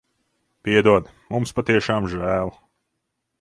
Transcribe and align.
Piedod. 0.67 1.11
Mums 1.35 1.53
patiešām 1.59 2.09
žēl. 2.15 2.53